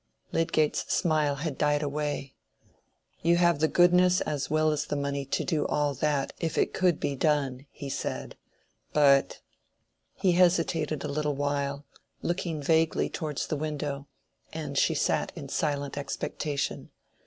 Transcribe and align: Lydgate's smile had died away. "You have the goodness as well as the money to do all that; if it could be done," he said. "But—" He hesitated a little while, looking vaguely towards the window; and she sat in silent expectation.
Lydgate's 0.31 0.91
smile 0.91 1.35
had 1.35 1.59
died 1.59 1.83
away. 1.83 2.33
"You 3.21 3.37
have 3.37 3.59
the 3.59 3.67
goodness 3.67 4.19
as 4.21 4.49
well 4.49 4.71
as 4.71 4.85
the 4.87 4.95
money 4.95 5.25
to 5.25 5.43
do 5.43 5.67
all 5.67 5.93
that; 5.93 6.33
if 6.39 6.57
it 6.57 6.73
could 6.73 6.99
be 6.99 7.15
done," 7.15 7.67
he 7.69 7.87
said. 7.87 8.35
"But—" 8.93 9.41
He 10.15 10.31
hesitated 10.31 11.03
a 11.03 11.07
little 11.07 11.35
while, 11.35 11.85
looking 12.23 12.63
vaguely 12.63 13.11
towards 13.11 13.45
the 13.45 13.55
window; 13.55 14.07
and 14.51 14.75
she 14.75 14.95
sat 14.95 15.31
in 15.35 15.49
silent 15.49 15.99
expectation. 15.99 16.89